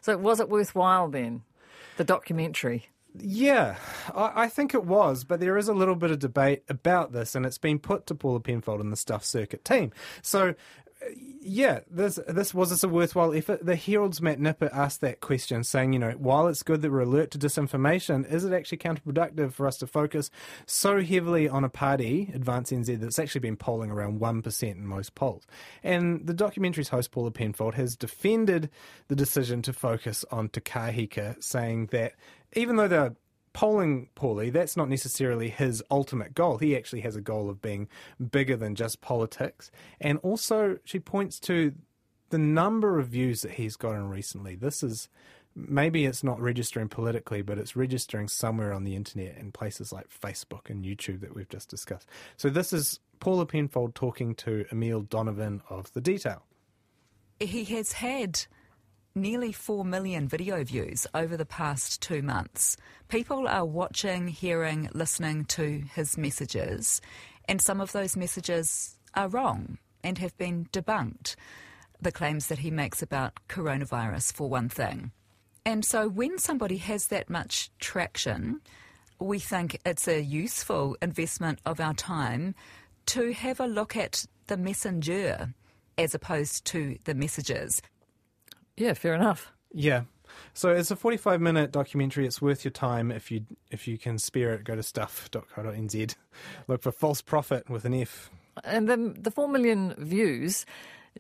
So, 0.01 0.17
was 0.17 0.41
it 0.41 0.49
worthwhile 0.49 1.09
then? 1.09 1.43
The 1.97 2.05
documentary. 2.05 2.89
Yeah, 3.17 3.77
I, 4.13 4.43
I, 4.43 4.49
think 4.49 4.75
it 4.75 4.85
was, 4.85 5.23
but 5.23 5.39
there 5.39 5.57
is 5.57 5.69
a 5.69 5.75
little 5.75 5.95
bit 5.95 6.11
of 6.11 6.19
debate 6.19 6.65
about 6.69 7.13
this, 7.13 7.37
and 7.37 7.47
it's 7.47 7.59
been 7.59 7.79
put 7.79 8.07
to 8.09 8.15
Paula 8.15 8.41
Penfold 8.41 8.81
and 8.81 8.93
the 8.93 8.97
Stuff 8.97 9.25
Circuit 9.25 9.65
team. 9.65 9.93
So 10.21 10.55
yeah, 11.47 11.81
this 11.91 12.19
this 12.27 12.55
was 12.55 12.71
this 12.71 12.83
a 12.83 12.89
worthwhile 12.89 13.35
effort? 13.35 13.65
The 13.65 13.77
Herald's 13.77 14.23
Matt 14.23 14.41
Nippert 14.41 14.73
asked 14.73 15.03
that 15.03 15.21
question, 15.21 15.63
saying, 15.63 15.93
you 15.93 15.99
know, 15.99 16.13
while 16.13 16.49
it's 16.49 16.63
good 16.63 16.81
that 16.83 16.91
we're 16.91 17.01
alert 17.01 17.31
to 17.33 17.39
disinformation, 17.39 18.31
is 18.31 18.45
it 18.45 18.53
actually 18.53 18.79
counterproductive 18.79 19.53
for 19.53 19.67
us 19.67 19.77
to 19.79 19.87
focus 19.87 20.31
so 20.67 21.03
heavily 21.03 21.49
on 21.49 21.63
a 21.63 21.69
party, 21.69 22.31
Advance 22.35 22.71
NZ, 22.71 22.99
that's 22.99 23.19
actually 23.19 23.41
been 23.41 23.57
polling 23.57 23.91
around 23.91 24.21
one 24.21 24.41
percent 24.41 24.79
in 24.79 24.87
most 24.87 25.15
polls? 25.15 25.47
And 25.83 26.27
the 26.27 26.35
documentary's 26.35 26.89
host 26.89 27.11
Paula 27.11 27.31
Penfold 27.31 27.75
has 27.75 27.95
defended 27.95 28.71
the 29.09 29.17
decision 29.17 29.61
to 29.63 29.73
focus 29.73 30.25
on 30.31 30.49
Te 30.49 30.61
Kahika, 30.61 31.43
saying 31.43 31.87
that 31.93 32.15
even 32.55 32.77
though 32.77 32.89
they're 32.89 33.15
polling 33.55 34.09
poorly, 34.15 34.51
that's 34.51 34.77
not 34.77 34.91
necessarily 34.91 35.49
his 35.49 35.83
ultimate 35.91 36.35
goal. 36.35 36.59
He 36.59 36.77
actually 36.77 37.01
has 37.03 37.17
a 37.17 37.23
goal 37.23 37.49
of 37.49 37.63
being 37.63 37.89
bigger 38.31 38.57
than 38.57 38.75
just 38.75 39.01
politics. 39.01 39.71
And 40.01 40.19
also, 40.23 40.79
she 40.85 41.01
points 41.01 41.41
to 41.41 41.73
the 42.29 42.39
number 42.39 42.99
of 42.99 43.09
views 43.09 43.41
that 43.43 43.53
he's 43.53 43.77
gotten 43.77 44.09
recently. 44.11 44.57
This 44.57 44.83
is 44.83 45.09
maybe 45.55 46.05
it's 46.05 46.25
not 46.25 46.41
registering 46.41 46.89
politically, 46.89 47.43
but 47.43 47.57
it's 47.57 47.77
registering 47.77 48.27
somewhere 48.27 48.73
on 48.73 48.83
the 48.83 48.97
internet 48.97 49.39
in 49.39 49.53
places 49.53 49.93
like 49.93 50.09
Facebook 50.11 50.69
and 50.69 50.85
YouTube 50.85 51.21
that 51.21 51.35
we've 51.35 51.49
just 51.49 51.69
discussed. 51.69 52.09
So, 52.37 52.51
this 52.51 52.73
is 52.73 52.99
Paula 53.21 53.47
Penfold 53.47 53.95
talking 53.95 54.35
to 54.37 54.67
Emile 54.73 55.03
Donovan 55.03 55.63
of 55.71 55.93
The 55.93 56.01
Detail. 56.01 56.43
He 57.39 57.65
has 57.65 57.93
had 57.93 58.47
nearly 59.15 59.53
4 59.53 59.85
million 59.85 60.27
video 60.27 60.65
views 60.65 61.07
over 61.15 61.37
the 61.37 61.47
past 61.47 62.03
two 62.03 62.21
months. 62.21 62.77
People 63.09 63.47
are 63.47 63.65
watching, 63.65 64.27
hearing, 64.27 64.89
listening 64.93 65.45
to 65.45 65.85
his 65.95 66.19
messages, 66.19 67.01
and 67.49 67.61
some 67.63 67.81
of 67.81 67.93
those 67.93 68.17
messages 68.17 68.97
are 69.15 69.29
wrong 69.29 69.79
and 70.03 70.19
have 70.19 70.37
been 70.37 70.67
debunked. 70.73 71.37
The 72.01 72.11
claims 72.11 72.49
that 72.49 72.59
he 72.59 72.73
makes 72.73 73.03
about 73.03 73.35
coronavirus, 73.49 74.33
for 74.33 74.49
one 74.49 74.69
thing. 74.69 75.13
And 75.65 75.85
so 75.85 76.09
when 76.09 76.39
somebody 76.39 76.79
has 76.79 77.07
that 77.07 77.31
much 77.31 77.71
traction, 77.79 78.61
we 79.21 79.39
think 79.39 79.79
it's 79.87 80.09
a 80.09 80.21
useful 80.21 80.97
investment 81.01 81.61
of 81.65 81.81
our 81.81 81.95
time 81.95 82.55
to 83.07 83.33
have 83.33 83.61
a 83.61 83.67
look 83.67 83.97
at 83.97 84.27
the 84.49 84.57
messenger 84.57 85.55
as 85.97 86.15
opposed 86.15 86.65
to 86.67 86.99
the 87.05 87.15
messages. 87.15 87.81
Yeah, 88.77 88.95
fair 88.95 89.15
enough. 89.15 89.53
Yeah. 89.73 90.03
So 90.53 90.71
it's 90.71 90.91
a 90.91 90.97
45 90.97 91.41
minute 91.41 91.73
documentary. 91.73 92.27
It's 92.27 92.43
worth 92.43 92.65
your 92.65 92.73
time 92.73 93.11
if 93.11 93.31
you 93.31 93.45
if 93.71 93.87
you 93.87 93.99
can 93.99 94.19
spare 94.19 94.55
it. 94.55 94.65
Go 94.65 94.75
to 94.75 94.83
stuff.co.nz. 94.83 96.15
Look 96.69 96.83
for 96.83 96.93
false 96.93 97.23
prophet 97.23 97.69
with 97.71 97.85
an 97.85 97.95
F. 97.95 98.31
And 98.63 98.89
then 98.89 99.17
the 99.19 99.31
4 99.31 99.49
million 99.49 99.95
views, 99.99 100.65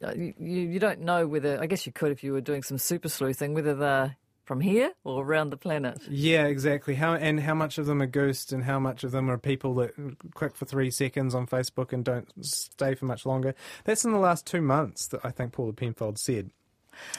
uh, 0.02 0.12
you, 0.14 0.34
you 0.38 0.78
don't 0.78 1.00
know 1.00 1.26
whether, 1.26 1.60
I 1.60 1.66
guess 1.66 1.84
you 1.84 1.90
could 1.90 2.12
if 2.12 2.22
you 2.22 2.32
were 2.32 2.40
doing 2.40 2.62
some 2.62 2.78
super 2.78 3.08
sleuthing, 3.08 3.54
whether 3.54 3.74
they're 3.74 4.16
from 4.44 4.60
here 4.60 4.92
or 5.04 5.24
around 5.24 5.50
the 5.50 5.56
planet. 5.56 5.98
Yeah, 6.08 6.44
exactly. 6.44 6.94
How 6.94 7.14
and 7.14 7.40
how 7.40 7.54
much 7.54 7.78
of 7.78 7.86
them 7.86 8.02
are 8.02 8.06
ghosts, 8.06 8.52
and 8.52 8.64
how 8.64 8.78
much 8.78 9.02
of 9.02 9.10
them 9.10 9.30
are 9.30 9.38
people 9.38 9.74
that 9.76 9.92
click 10.34 10.54
for 10.54 10.66
three 10.66 10.90
seconds 10.90 11.34
on 11.34 11.46
Facebook 11.46 11.92
and 11.92 12.04
don't 12.04 12.28
stay 12.44 12.94
for 12.94 13.06
much 13.06 13.24
longer. 13.24 13.54
That's 13.84 14.04
in 14.04 14.12
the 14.12 14.18
last 14.18 14.46
two 14.46 14.60
months 14.60 15.06
that 15.08 15.24
I 15.24 15.30
think 15.30 15.52
Paula 15.52 15.72
Penfold 15.72 16.18
said. 16.18 16.50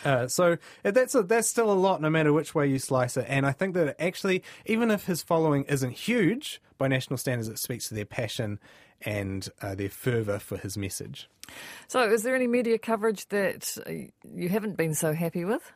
Uh, 0.03 0.27
so 0.27 0.57
that's 0.83 1.15
a, 1.15 1.23
that's 1.23 1.47
still 1.47 1.71
a 1.71 1.73
lot, 1.73 2.01
no 2.01 2.09
matter 2.09 2.33
which 2.33 2.55
way 2.55 2.67
you 2.67 2.79
slice 2.79 3.17
it. 3.17 3.25
And 3.27 3.45
I 3.45 3.51
think 3.51 3.73
that 3.75 3.95
actually, 4.01 4.43
even 4.65 4.91
if 4.91 5.05
his 5.05 5.21
following 5.21 5.63
isn't 5.65 5.91
huge 5.91 6.61
by 6.77 6.87
national 6.87 7.17
standards, 7.17 7.49
it 7.49 7.59
speaks 7.59 7.87
to 7.89 7.93
their 7.93 8.05
passion 8.05 8.59
and 9.01 9.49
uh, 9.61 9.75
their 9.75 9.89
fervour 9.89 10.39
for 10.39 10.57
his 10.57 10.77
message. 10.77 11.29
So, 11.87 12.11
is 12.11 12.23
there 12.23 12.35
any 12.35 12.47
media 12.47 12.77
coverage 12.77 13.27
that 13.27 13.77
you 14.33 14.49
haven't 14.49 14.77
been 14.77 14.95
so 14.95 15.13
happy 15.13 15.45
with? 15.45 15.71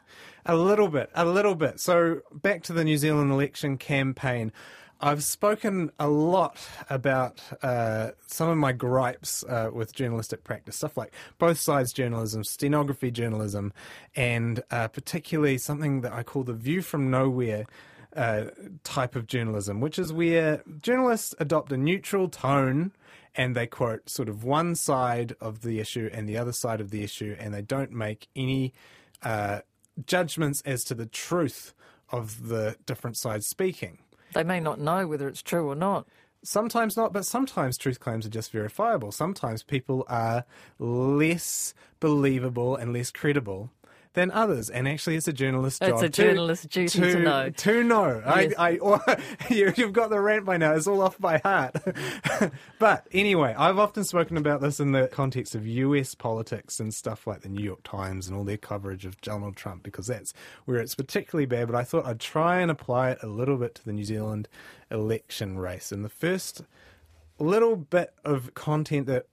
A 0.45 0.55
little 0.55 0.87
bit, 0.87 1.09
a 1.13 1.25
little 1.25 1.55
bit. 1.55 1.79
So, 1.79 2.21
back 2.33 2.63
to 2.63 2.73
the 2.73 2.83
New 2.83 2.97
Zealand 2.97 3.31
election 3.31 3.77
campaign. 3.77 4.51
I've 5.01 5.23
spoken 5.23 5.91
a 5.97 6.09
lot 6.09 6.57
about 6.89 7.41
uh, 7.61 8.11
some 8.27 8.49
of 8.49 8.57
my 8.57 8.73
gripes 8.73 9.45
uh, 9.47 9.69
with 9.71 9.93
journalistic 9.93 10.43
practice, 10.43 10.75
stuff 10.75 10.97
like 10.97 11.13
both 11.37 11.57
sides 11.57 11.93
journalism, 11.93 12.43
stenography 12.43 13.09
journalism, 13.09 13.71
and 14.15 14.61
uh, 14.71 14.89
particularly 14.89 15.57
something 15.57 16.01
that 16.01 16.11
I 16.11 16.23
call 16.23 16.43
the 16.43 16.53
view 16.53 16.81
from 16.81 17.09
nowhere. 17.09 17.65
Uh, 18.15 18.45
type 18.83 19.15
of 19.15 19.27
journalism, 19.27 19.81
which 19.81 19.99
is 19.99 20.11
where 20.11 20.63
journalists 20.81 21.35
adopt 21.37 21.71
a 21.71 21.77
neutral 21.77 22.27
tone 22.27 22.91
and 23.35 23.55
they 23.55 23.67
quote 23.67 24.09
sort 24.09 24.27
of 24.27 24.43
one 24.43 24.73
side 24.73 25.35
of 25.39 25.61
the 25.61 25.79
issue 25.79 26.09
and 26.11 26.27
the 26.27 26.35
other 26.35 26.51
side 26.51 26.81
of 26.81 26.89
the 26.89 27.03
issue, 27.03 27.35
and 27.39 27.53
they 27.53 27.61
don't 27.61 27.91
make 27.91 28.27
any 28.35 28.73
uh, 29.21 29.59
judgments 30.07 30.63
as 30.65 30.83
to 30.85 30.95
the 30.95 31.05
truth 31.05 31.75
of 32.11 32.47
the 32.47 32.75
different 32.87 33.15
sides 33.15 33.45
speaking. 33.45 33.99
They 34.33 34.43
may 34.43 34.59
not 34.59 34.79
know 34.79 35.07
whether 35.07 35.27
it's 35.27 35.41
true 35.41 35.67
or 35.67 35.75
not. 35.75 36.07
Sometimes 36.43 36.95
not, 36.95 37.11
but 37.11 37.25
sometimes 37.25 37.77
truth 37.77 37.99
claims 37.99 38.25
are 38.25 38.29
just 38.29 38.51
verifiable. 38.51 39.11
Sometimes 39.11 39.61
people 39.61 40.05
are 40.07 40.45
less 40.77 41.73
believable 41.99 42.75
and 42.75 42.93
less 42.93 43.11
credible 43.11 43.71
than 44.19 44.31
others. 44.31 44.69
And 44.69 44.87
actually, 44.87 45.15
it's 45.15 45.27
a 45.27 45.33
journalist's 45.33 45.79
job. 45.79 45.91
It's 45.93 46.01
a 46.01 46.09
journalist's 46.09 46.65
to, 46.65 46.69
duty 46.69 46.99
to, 46.99 47.13
to 47.13 47.19
know. 47.19 47.49
To 47.49 47.83
know. 47.83 48.23
Yes. 48.25 48.53
I, 48.57 48.69
I, 48.71 48.77
or, 48.79 49.01
you, 49.49 49.71
have 49.71 49.93
got 49.93 50.09
the 50.09 50.19
rant 50.19 50.45
by 50.45 50.57
now. 50.57 50.73
It's 50.73 50.87
all 50.87 51.01
off 51.01 51.17
by 51.19 51.37
heart. 51.39 51.75
but 52.79 53.07
anyway, 53.11 53.55
I've 53.57 53.79
often 53.79 54.03
spoken 54.03 54.37
about 54.37 54.61
this 54.61 54.79
in 54.79 54.91
the 54.91 55.07
context 55.07 55.55
of 55.55 55.65
US 55.65 56.15
politics 56.15 56.79
and 56.79 56.93
stuff 56.93 57.25
like 57.25 57.41
the 57.41 57.49
New 57.49 57.63
York 57.63 57.83
Times 57.83 58.27
and 58.27 58.37
all 58.37 58.43
their 58.43 58.57
coverage 58.57 59.05
of 59.05 59.19
Donald 59.21 59.55
Trump 59.55 59.83
because 59.83 60.07
that's 60.07 60.33
where 60.65 60.77
it's 60.77 60.95
particularly 60.95 61.45
bad. 61.45 61.67
But 61.67 61.75
I 61.75 61.83
thought 61.83 62.05
I'd 62.05 62.19
try 62.19 62.59
and 62.59 62.69
apply 62.69 63.11
it 63.11 63.19
a 63.21 63.27
little 63.27 63.57
bit 63.57 63.75
to 63.75 63.85
the 63.85 63.93
New 63.93 64.03
Zealand 64.03 64.49
election 64.91 65.57
race. 65.57 65.91
And 65.91 66.03
the 66.03 66.09
first 66.09 66.63
little 67.37 67.77
bit 67.77 68.13
of 68.25 68.53
content 68.53 69.07
that 69.07 69.27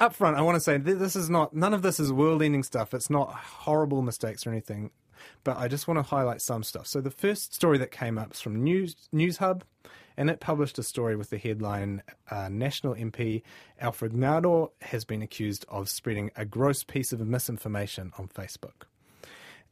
up 0.00 0.14
front, 0.14 0.36
I 0.36 0.42
want 0.42 0.56
to 0.56 0.60
say 0.60 0.78
this 0.78 1.16
is 1.16 1.28
not, 1.28 1.54
none 1.54 1.74
of 1.74 1.82
this 1.82 1.98
is 1.98 2.12
world 2.12 2.42
ending 2.42 2.62
stuff. 2.62 2.94
It's 2.94 3.10
not 3.10 3.32
horrible 3.32 4.02
mistakes 4.02 4.46
or 4.46 4.50
anything, 4.50 4.90
but 5.44 5.56
I 5.56 5.68
just 5.68 5.88
want 5.88 5.98
to 5.98 6.02
highlight 6.02 6.40
some 6.40 6.62
stuff. 6.62 6.86
So 6.86 7.00
the 7.00 7.10
first 7.10 7.54
story 7.54 7.78
that 7.78 7.90
came 7.90 8.18
up 8.18 8.32
is 8.32 8.40
from 8.40 8.62
News, 8.62 8.96
News 9.12 9.38
Hub, 9.38 9.64
and 10.16 10.28
it 10.28 10.40
published 10.40 10.78
a 10.78 10.82
story 10.82 11.16
with 11.16 11.30
the 11.30 11.38
headline 11.38 12.02
uh, 12.30 12.48
National 12.48 12.94
MP 12.94 13.42
Alfred 13.80 14.12
Ngaro 14.12 14.70
has 14.82 15.04
been 15.04 15.22
accused 15.22 15.64
of 15.68 15.88
spreading 15.88 16.30
a 16.36 16.44
gross 16.44 16.82
piece 16.82 17.12
of 17.12 17.20
misinformation 17.20 18.12
on 18.18 18.28
Facebook 18.28 18.86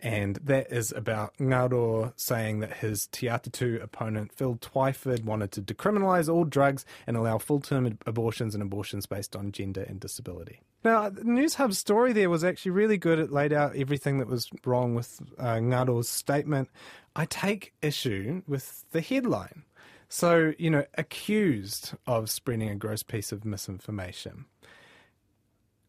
and 0.01 0.37
that 0.37 0.71
is 0.71 0.93
about 0.93 1.37
Ngaro 1.39 2.13
saying 2.17 2.61
that 2.61 2.75
his 2.75 3.07
Te 3.07 3.27
Atatū 3.27 3.83
opponent, 3.83 4.33
Phil 4.33 4.57
Twyford, 4.57 5.25
wanted 5.25 5.53
to 5.53 5.63
decriminalise 5.63 6.33
all 6.33 6.45
drugs 6.45 6.85
and 7.07 7.17
allow 7.17 7.39
full-term 7.39 7.99
abortions 8.07 8.55
and 8.55 8.63
abortions 8.63 9.07
based 9.07 9.35
on 9.35 9.53
gender 9.53 9.83
and 9.83 9.99
disability. 9.99 10.61
Now, 10.85 11.09
the 11.09 11.25
News 11.25 11.55
Hub 11.55 11.73
story 11.73 12.13
there 12.13 12.31
was 12.31 12.45
actually 12.45 12.73
really 12.73 12.99
good. 12.99 13.19
It 13.19 13.33
laid 13.33 13.53
out 13.53 13.75
everything 13.75 14.19
that 14.19 14.29
was 14.29 14.51
wrong 14.65 14.95
with 14.95 15.21
uh, 15.39 16.03
statement. 16.03 16.69
I 17.17 17.25
take 17.25 17.73
issue 17.81 18.43
with 18.47 18.85
the 18.91 19.01
headline. 19.01 19.65
So, 20.09 20.53
you 20.59 20.71
know, 20.71 20.85
accused 20.95 21.95
of 22.07 22.31
spreading 22.31 22.69
a 22.69 22.77
gross 22.77 23.03
piece 23.03 23.33
of 23.33 23.45
misinformation. 23.45 24.45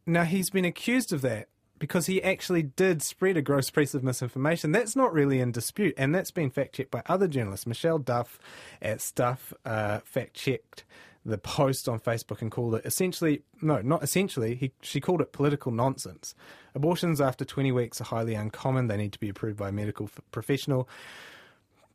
Now, 0.05 0.23
he's 0.23 0.49
been 0.49 0.65
accused 0.65 1.11
of 1.13 1.21
that 1.21 1.49
because 1.79 2.07
he 2.07 2.21
actually 2.23 2.63
did 2.63 3.01
spread 3.01 3.37
a 3.37 3.41
gross 3.41 3.69
piece 3.69 3.93
of 3.93 4.03
misinformation. 4.03 4.71
That's 4.71 4.95
not 4.95 5.13
really 5.13 5.39
in 5.39 5.51
dispute, 5.51 5.93
and 5.97 6.13
that's 6.13 6.31
been 6.31 6.49
fact 6.49 6.75
checked 6.75 6.91
by 6.91 7.03
other 7.05 7.27
journalists. 7.27 7.67
Michelle 7.67 7.99
Duff 7.99 8.39
at 8.81 9.01
Stuff 9.01 9.53
uh, 9.65 9.99
fact 9.99 10.33
checked 10.33 10.85
the 11.27 11.37
post 11.37 11.89
on 11.89 11.99
Facebook 11.99 12.41
and 12.41 12.49
called 12.49 12.75
it 12.75 12.85
essentially, 12.85 13.41
no, 13.61 13.81
not 13.81 14.01
essentially, 14.01 14.55
he, 14.55 14.71
she 14.81 15.01
called 15.01 15.19
it 15.19 15.33
political 15.33 15.73
nonsense. 15.73 16.33
Abortions 16.73 17.19
after 17.19 17.43
20 17.43 17.73
weeks 17.73 17.99
are 17.99 18.05
highly 18.05 18.33
uncommon, 18.33 18.87
they 18.87 18.95
need 18.95 19.11
to 19.11 19.19
be 19.19 19.27
approved 19.27 19.57
by 19.57 19.69
a 19.69 19.71
medical 19.73 20.09
professional. 20.31 20.87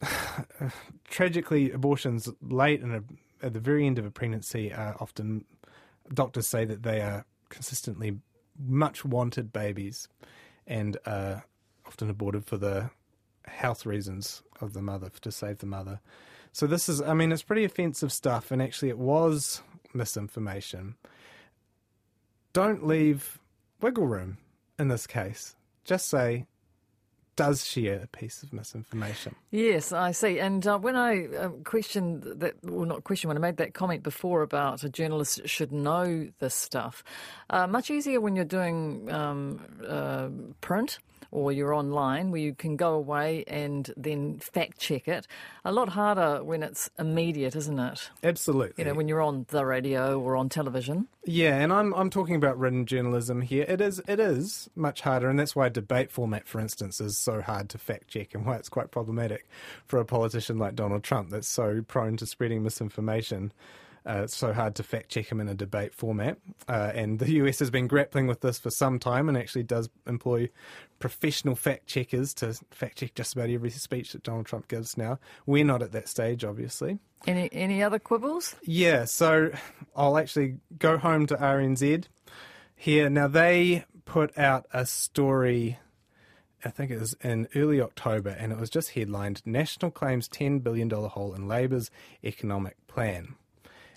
Tragically, 1.08 1.70
abortions 1.70 2.28
late 2.42 2.82
and 2.82 3.04
at 3.42 3.54
the 3.54 3.60
very 3.60 3.86
end 3.86 3.98
of 3.98 4.04
a 4.04 4.10
pregnancy 4.10 4.70
are 4.72 4.96
often, 5.00 5.46
doctors 6.12 6.46
say 6.46 6.66
that 6.66 6.82
they 6.82 7.00
are 7.00 7.24
consistently 7.48 8.18
much 8.58 9.04
wanted 9.04 9.52
babies. 9.52 10.08
and 10.66 10.96
are 11.06 11.44
often 11.86 12.10
aborted 12.10 12.44
for 12.44 12.56
the 12.56 12.90
health 13.46 13.84
reasons 13.84 14.42
of 14.60 14.72
the 14.72 14.82
mother 14.82 15.10
to 15.20 15.32
save 15.32 15.58
the 15.58 15.66
mother. 15.66 16.00
So 16.52 16.66
this 16.66 16.88
is, 16.88 17.00
I 17.00 17.14
mean, 17.14 17.32
it's 17.32 17.42
pretty 17.42 17.64
offensive 17.64 18.12
stuff, 18.12 18.50
and 18.50 18.60
actually, 18.60 18.90
it 18.90 18.98
was 18.98 19.62
misinformation. 19.94 20.96
Don't 22.52 22.86
leave 22.86 23.38
wiggle 23.80 24.06
room 24.06 24.38
in 24.78 24.88
this 24.88 25.06
case. 25.06 25.56
Just 25.84 26.08
say, 26.08 26.46
does 27.36 27.64
share 27.64 28.02
a 28.02 28.06
piece 28.06 28.42
of 28.42 28.52
misinformation. 28.52 29.34
Yes, 29.50 29.92
I 29.92 30.12
see. 30.12 30.38
And 30.38 30.66
uh, 30.66 30.78
when 30.78 30.96
I 30.96 31.26
uh, 31.26 31.48
questioned 31.64 32.22
that, 32.22 32.54
well, 32.62 32.86
not 32.86 33.04
question, 33.04 33.28
when 33.28 33.36
I 33.36 33.40
made 33.40 33.56
that 33.56 33.74
comment 33.74 34.02
before 34.02 34.42
about 34.42 34.84
a 34.84 34.88
journalist 34.88 35.46
should 35.46 35.72
know 35.72 36.28
this 36.40 36.54
stuff, 36.54 37.02
uh, 37.50 37.66
much 37.66 37.90
easier 37.90 38.20
when 38.20 38.36
you're 38.36 38.44
doing 38.44 39.10
um, 39.10 39.60
uh, 39.86 40.28
print 40.60 40.98
or 41.30 41.52
you're 41.52 41.74
online 41.74 42.30
where 42.30 42.40
you 42.40 42.54
can 42.54 42.76
go 42.76 42.94
away 42.94 43.44
and 43.46 43.92
then 43.96 44.38
fact 44.38 44.78
check 44.78 45.08
it. 45.08 45.26
A 45.64 45.72
lot 45.72 45.90
harder 45.90 46.42
when 46.42 46.62
it's 46.62 46.90
immediate, 46.98 47.56
isn't 47.56 47.78
it? 47.78 48.10
Absolutely. 48.22 48.84
You 48.84 48.90
know, 48.90 48.94
when 48.94 49.08
you're 49.08 49.22
on 49.22 49.46
the 49.48 49.64
radio 49.64 50.20
or 50.20 50.36
on 50.36 50.48
television. 50.48 51.08
Yeah, 51.24 51.58
and 51.58 51.72
I'm 51.72 51.94
I'm 51.94 52.10
talking 52.10 52.34
about 52.34 52.58
written 52.58 52.84
journalism 52.84 53.42
here. 53.42 53.64
It 53.68 53.80
is 53.80 54.00
it 54.08 54.18
is 54.18 54.68
much 54.74 55.02
harder, 55.02 55.28
and 55.28 55.38
that's 55.38 55.54
why 55.54 55.68
debate 55.68 56.10
format, 56.10 56.48
for 56.48 56.60
instance, 56.60 57.00
is 57.00 57.16
so 57.16 57.40
hard 57.40 57.68
to 57.70 57.78
fact 57.78 58.08
check, 58.08 58.34
and 58.34 58.44
why 58.44 58.56
it's 58.56 58.68
quite 58.68 58.90
problematic 58.90 59.46
for 59.86 60.00
a 60.00 60.04
politician 60.04 60.58
like 60.58 60.74
Donald 60.74 61.04
Trump 61.04 61.30
that's 61.30 61.48
so 61.48 61.82
prone 61.86 62.16
to 62.16 62.26
spreading 62.26 62.62
misinformation. 62.62 63.52
Uh, 64.04 64.22
it's 64.24 64.36
so 64.36 64.52
hard 64.52 64.74
to 64.74 64.82
fact 64.82 65.08
check 65.10 65.30
him 65.30 65.40
in 65.40 65.48
a 65.48 65.54
debate 65.54 65.94
format. 65.94 66.38
Uh, 66.68 66.92
and 66.94 67.18
the 67.18 67.30
US 67.42 67.58
has 67.60 67.70
been 67.70 67.86
grappling 67.86 68.26
with 68.26 68.40
this 68.40 68.58
for 68.58 68.70
some 68.70 68.98
time 68.98 69.28
and 69.28 69.38
actually 69.38 69.62
does 69.62 69.88
employ 70.06 70.48
professional 70.98 71.54
fact 71.54 71.86
checkers 71.86 72.34
to 72.34 72.54
fact 72.70 72.98
check 72.98 73.14
just 73.14 73.34
about 73.34 73.50
every 73.50 73.70
speech 73.70 74.12
that 74.12 74.22
Donald 74.22 74.46
Trump 74.46 74.68
gives 74.68 74.96
now. 74.96 75.18
We're 75.46 75.64
not 75.64 75.82
at 75.82 75.92
that 75.92 76.08
stage, 76.08 76.44
obviously. 76.44 76.98
Any, 77.26 77.48
any 77.52 77.82
other 77.82 77.98
quibbles? 77.98 78.56
Yeah, 78.62 79.04
so 79.04 79.52
I'll 79.94 80.18
actually 80.18 80.56
go 80.78 80.98
home 80.98 81.26
to 81.26 81.36
RNZ 81.36 82.04
here. 82.74 83.08
Now, 83.08 83.28
they 83.28 83.84
put 84.04 84.36
out 84.36 84.66
a 84.72 84.84
story. 84.86 85.78
I 86.64 86.70
think 86.70 86.90
it 86.90 86.98
was 86.98 87.14
in 87.22 87.48
early 87.54 87.80
October, 87.80 88.30
and 88.30 88.52
it 88.52 88.58
was 88.58 88.70
just 88.70 88.90
headlined 88.90 89.42
National 89.44 89.90
Claims 89.90 90.28
$10 90.28 90.62
billion 90.62 90.90
hole 90.90 91.34
in 91.34 91.46
Labour's 91.46 91.90
economic 92.24 92.76
plan. 92.88 93.36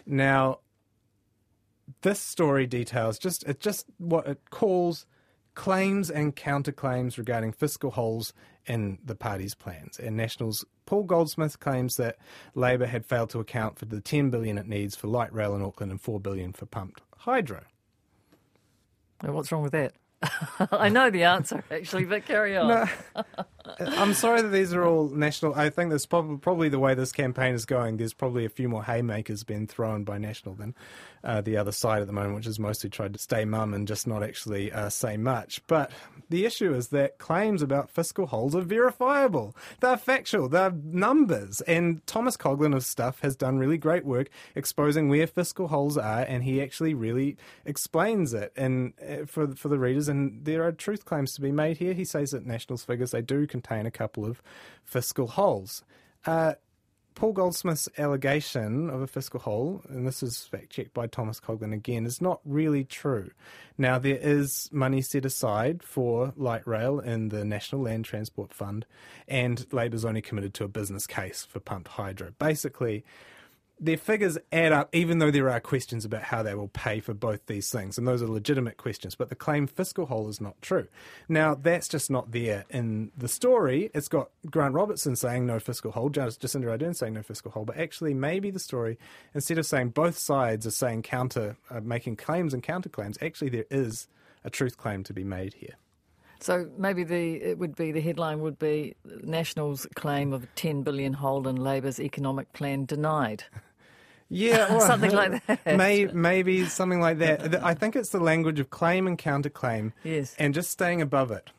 Now, 0.06 0.60
this 2.02 2.20
story 2.20 2.66
details 2.68 3.18
just 3.20 3.44
it 3.44 3.60
just 3.60 3.86
what 3.98 4.28
it 4.28 4.40
calls 4.50 5.06
claims 5.54 6.12
and 6.12 6.36
counterclaims 6.36 7.18
regarding 7.18 7.52
fiscal 7.52 7.92
holes 7.92 8.34
in 8.66 9.00
the 9.04 9.16
party's 9.16 9.56
plans. 9.56 10.00
And 10.00 10.18
National's 10.18 10.66
Paul 10.86 11.04
Goldsmith 11.04 11.60
claims 11.60 11.96
that 11.96 12.18
Labour 12.54 12.86
had 12.86 13.06
failed 13.06 13.30
to 13.32 13.40
account 13.40 13.80
for 13.80 13.86
the 13.86 14.02
10 14.02 14.30
billion 14.30 14.58
it 14.58 14.68
needs 14.68 14.96
for 14.96 15.08
light 15.08 15.34
rail 15.34 15.56
in 15.56 15.62
Auckland 15.62 15.92
and 15.92 16.02
4 16.02 16.20
billion 16.20 16.54
for 16.54 16.66
pumped 16.66 17.02
hydro. 17.20 17.64
What's 19.22 19.52
wrong 19.52 19.64
with 19.64 19.72
that? 19.72 19.94
I 20.72 20.90
know 20.90 21.10
the 21.10 21.24
answer 21.24 21.64
actually, 21.72 22.06
but 22.06 22.26
carry 22.26 22.58
on. 22.58 22.68
No, 22.68 22.86
I'm 23.80 24.14
sorry 24.14 24.42
that 24.42 24.50
these 24.50 24.74
are 24.74 24.84
all 24.84 25.10
national. 25.10 25.56
I 25.56 25.70
think 25.70 25.92
that's 25.92 26.06
probably, 26.06 26.38
probably 26.38 26.70
the 26.70 26.80
way 26.80 26.94
this 26.94 27.12
campaign 27.12 27.54
is 27.54 27.66
going. 27.66 27.98
There's 27.98 28.14
probably 28.14 28.46
a 28.46 28.50
few 28.50 28.70
more 28.70 28.84
haymakers 28.84 29.44
being 29.44 29.68
thrown 29.68 30.04
by 30.04 30.18
National 30.18 30.56
than 30.56 30.76
uh, 31.24 31.42
the 31.42 31.58
other 31.58 31.72
side 31.72 32.02
at 32.02 32.08
the 32.08 32.14
moment, 32.14 32.36
which 32.36 32.46
has 32.46 32.60
mostly 32.60 32.90
tried 32.90 33.14
to 33.14 33.20
stay 33.20 33.46
mum 33.46 33.74
and 33.74 33.88
just 33.88 34.08
not 34.08 34.24
actually 34.24 34.72
uh, 34.72 34.90
say 34.90 35.18
much. 35.18 35.62
But 35.68 35.92
the 36.30 36.46
issue 36.46 36.74
is 36.74 36.90
that 36.90 37.18
claims 37.18 37.62
about 37.62 37.90
fiscal 37.90 38.28
holes 38.28 38.56
are 38.56 38.62
verifiable. 38.62 39.56
They're 39.80 39.98
factual. 39.98 40.48
They're 40.48 40.72
numbers. 40.72 41.62
And 41.62 42.06
Thomas 42.06 42.38
Coughlan 42.38 42.76
of 42.76 42.86
Stuff 42.86 43.20
has 43.22 43.36
done 43.36 43.58
really 43.58 43.78
great 43.78 44.06
work 44.06 44.30
exposing 44.54 45.10
where 45.10 45.28
fiscal 45.28 45.68
holes 45.68 45.98
are, 45.98 46.22
and 46.22 46.44
he 46.44 46.62
actually 46.62 46.94
really 46.94 47.38
explains 47.66 48.34
it 48.34 48.54
and 48.56 48.94
uh, 49.02 49.26
for 49.26 49.48
for 49.56 49.70
the 49.70 49.80
readers. 49.80 50.08
And 50.08 50.46
there 50.46 50.64
are 50.64 50.72
truth 50.72 51.06
claims 51.06 51.34
to 51.36 51.42
be 51.42 51.52
made 51.52 51.78
here. 51.78 51.94
He 51.94 52.06
says 52.06 52.32
that 52.32 52.46
National's 52.46 52.84
figures 52.84 53.12
they 53.12 53.22
do 53.22 53.48
contain 53.56 53.86
a 53.86 53.92
couple 53.92 54.26
of 54.26 54.42
fiscal 54.84 55.28
holes. 55.28 55.84
Uh, 56.26 56.54
Paul 57.16 57.32
Goldsmith's 57.32 57.88
allegation 57.98 58.90
of 58.90 59.02
a 59.02 59.08
fiscal 59.08 59.40
hole, 59.40 59.82
and 59.88 60.06
this 60.06 60.22
is 60.22 60.44
fact 60.44 60.70
checked 60.72 60.94
by 60.94 61.08
Thomas 61.08 61.40
Coughlan 61.40 61.74
again, 61.74 62.06
is 62.06 62.22
not 62.22 62.42
really 62.44 62.84
true. 62.84 63.32
Now, 63.78 63.98
there 63.98 64.20
is 64.22 64.70
money 64.74 65.02
set 65.02 65.24
aside 65.24 65.82
for 65.82 66.34
light 66.36 66.68
rail 66.68 67.00
in 67.00 67.30
the 67.30 67.46
National 67.46 67.84
Land 67.84 68.04
Transport 68.04 68.54
Fund, 68.54 68.86
and 69.30 69.66
Labour's 69.72 70.04
only 70.04 70.22
committed 70.22 70.54
to 70.56 70.66
a 70.66 70.68
business 70.68 71.08
case 71.08 71.48
for 71.50 71.62
pumped 71.62 71.88
hydro. 71.88 72.34
Basically, 72.38 73.06
their 73.80 73.98
figures 73.98 74.38
add 74.52 74.72
up, 74.72 74.94
even 74.96 75.20
though 75.20 75.32
there 75.32 75.50
are 75.50 75.60
questions 75.60 76.06
about 76.06 76.24
how 76.24 76.42
they 76.42 76.56
will 76.56 76.70
pay 76.70 77.00
for 77.00 77.14
both 77.14 77.46
these 77.48 77.70
things, 77.70 77.98
and 77.98 78.08
those 78.08 78.22
are 78.22 78.28
legitimate 78.28 78.78
questions. 78.78 79.16
But 79.16 79.30
the 79.30 79.36
claim 79.36 79.68
fiscal 79.68 80.06
hole 80.06 80.30
is 80.30 80.40
not 80.40 80.62
true. 80.62 80.88
Now, 81.28 81.56
that's 81.56 81.88
just 81.88 82.10
not 82.10 82.32
there 82.32 82.66
in 82.70 83.12
the 83.18 83.28
story. 83.28 83.92
It's 83.94 84.08
got 84.08 84.30
Grant 84.50 84.74
Robertson 84.74 85.16
saying 85.16 85.46
no 85.46 85.60
fiscal 85.60 85.92
hole, 85.92 86.10
Jacinda 86.10 86.66
Ardern 86.66 86.96
saying 86.96 87.14
no 87.14 87.24
fiscal 87.24 87.52
hole, 87.52 87.66
but 87.66 87.78
actually, 87.78 88.14
maybe 88.14 88.50
the 88.50 88.60
story, 88.60 88.98
instead 89.34 89.58
of 89.58 89.66
saying 89.66 89.90
both 89.90 90.18
sides 90.18 90.66
are 90.66 90.72
saying 90.72 91.02
counter, 91.02 91.58
uh, 91.70 91.82
making 91.82 92.16
claims 92.16 92.54
and 92.54 92.64
counterclaims, 92.64 93.22
actually, 93.22 93.50
there 93.50 93.66
is 93.70 94.08
a 94.44 94.50
truth 94.50 94.78
claim 94.78 95.04
to 95.04 95.14
be 95.14 95.24
made 95.24 95.56
here. 95.56 95.76
So 96.40 96.70
maybe 96.78 97.04
the 97.04 97.36
it 97.36 97.58
would 97.58 97.76
be 97.76 97.92
the 97.92 98.02
headline 98.02 98.42
would 98.42 98.60
be 98.60 98.96
National's 99.24 99.88
claim 99.96 100.34
of 100.34 100.48
10 100.56 100.84
billion 100.84 101.14
hole 101.14 101.48
in 101.48 101.56
Labour's 101.56 102.00
economic 102.00 102.52
plan 102.54 102.86
denied. 102.86 103.44
Yeah, 104.28 104.70
well, 104.72 104.82
something 104.82 105.12
like 105.12 105.46
that. 105.46 105.78
May, 105.78 106.06
maybe 106.06 106.66
something 106.66 107.00
like 107.00 107.20
that. 107.20 107.64
I 107.64 107.76
think 107.76 107.96
it's 107.96 108.10
the 108.10 108.20
language 108.20 108.60
of 108.60 108.72
claim 108.72 109.06
and 109.06 109.20
counterclaim. 109.20 109.94
Yes. 110.04 110.36
And 110.40 110.54
just 110.54 110.72
staying 110.72 111.02
above 111.02 111.30
it 111.30 111.52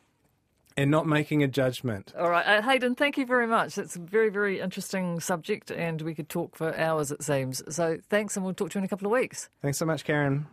and 0.77 0.91
not 0.91 1.07
making 1.07 1.43
a 1.43 1.49
judgment. 1.49 2.13
All 2.19 2.29
right. 2.29 2.45
Uh, 2.45 2.63
Hayden, 2.63 2.95
thank 2.95 3.17
you 3.17 3.25
very 3.25 3.47
much. 3.47 3.79
It's 3.79 3.97
a 3.97 4.01
very, 4.01 4.29
very 4.29 4.61
interesting 4.61 5.21
subject, 5.21 5.71
and 5.71 6.03
we 6.03 6.15
could 6.15 6.29
talk 6.29 6.55
for 6.55 6.77
hours, 6.77 7.11
it 7.11 7.23
seems. 7.23 7.63
So 7.75 7.99
thanks, 8.11 8.37
and 8.37 8.45
we'll 8.45 8.55
talk 8.55 8.71
to 8.71 8.79
you 8.79 8.81
in 8.81 8.85
a 8.85 8.89
couple 8.89 9.07
of 9.07 9.13
weeks. 9.13 9.49
Thanks 9.63 9.79
so 9.79 9.87
much, 9.87 10.05
Karyn. 10.05 10.47